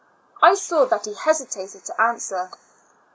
[0.41, 2.49] I saw that he hesitated to answer.